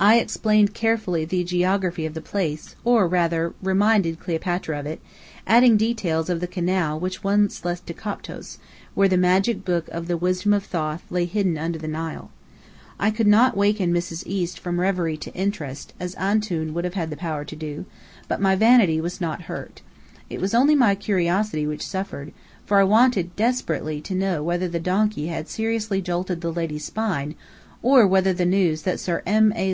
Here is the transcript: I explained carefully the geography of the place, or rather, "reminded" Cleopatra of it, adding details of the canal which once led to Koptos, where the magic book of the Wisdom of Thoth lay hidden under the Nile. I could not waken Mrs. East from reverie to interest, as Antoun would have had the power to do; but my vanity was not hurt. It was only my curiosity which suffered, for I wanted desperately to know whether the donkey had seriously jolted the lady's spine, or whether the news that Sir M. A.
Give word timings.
I 0.00 0.20
explained 0.20 0.74
carefully 0.74 1.24
the 1.24 1.42
geography 1.42 2.06
of 2.06 2.14
the 2.14 2.20
place, 2.20 2.76
or 2.84 3.08
rather, 3.08 3.52
"reminded" 3.60 4.20
Cleopatra 4.20 4.78
of 4.78 4.86
it, 4.86 5.00
adding 5.44 5.76
details 5.76 6.30
of 6.30 6.38
the 6.38 6.46
canal 6.46 7.00
which 7.00 7.24
once 7.24 7.64
led 7.64 7.84
to 7.84 7.92
Koptos, 7.94 8.58
where 8.94 9.08
the 9.08 9.16
magic 9.16 9.64
book 9.64 9.88
of 9.88 10.06
the 10.06 10.16
Wisdom 10.16 10.52
of 10.52 10.62
Thoth 10.62 11.02
lay 11.10 11.24
hidden 11.24 11.58
under 11.58 11.80
the 11.80 11.88
Nile. 11.88 12.30
I 13.00 13.10
could 13.10 13.26
not 13.26 13.56
waken 13.56 13.92
Mrs. 13.92 14.22
East 14.24 14.60
from 14.60 14.78
reverie 14.78 15.16
to 15.16 15.34
interest, 15.34 15.94
as 15.98 16.14
Antoun 16.14 16.74
would 16.74 16.84
have 16.84 16.94
had 16.94 17.10
the 17.10 17.16
power 17.16 17.44
to 17.44 17.56
do; 17.56 17.84
but 18.28 18.40
my 18.40 18.54
vanity 18.54 19.00
was 19.00 19.20
not 19.20 19.42
hurt. 19.50 19.82
It 20.30 20.40
was 20.40 20.54
only 20.54 20.76
my 20.76 20.94
curiosity 20.94 21.66
which 21.66 21.84
suffered, 21.84 22.32
for 22.64 22.78
I 22.78 22.84
wanted 22.84 23.34
desperately 23.34 24.00
to 24.02 24.14
know 24.14 24.44
whether 24.44 24.68
the 24.68 24.78
donkey 24.78 25.26
had 25.26 25.48
seriously 25.48 26.00
jolted 26.00 26.40
the 26.40 26.52
lady's 26.52 26.84
spine, 26.84 27.34
or 27.82 28.06
whether 28.06 28.32
the 28.32 28.46
news 28.46 28.82
that 28.82 29.00
Sir 29.00 29.24
M. 29.26 29.52
A. 29.56 29.66